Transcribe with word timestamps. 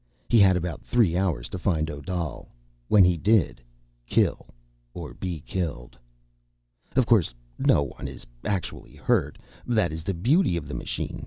He 0.29 0.39
had 0.39 0.57
about 0.57 0.81
three 0.81 1.15
hours 1.15 1.47
to 1.49 1.59
find 1.59 1.87
Odal. 1.87 2.49
When 2.87 3.03
he 3.03 3.17
did—kill 3.17 4.47
or 4.95 5.13
be 5.13 5.41
killed. 5.41 5.95
_Of 6.95 7.05
course 7.05 7.35
no 7.59 7.83
one 7.83 8.07
is 8.07 8.25
actually 8.43 8.95
hurt. 8.95 9.37
That 9.67 9.91
is 9.91 10.01
the 10.01 10.15
beauty 10.15 10.57
of 10.57 10.65
the 10.65 10.73
machine. 10.73 11.19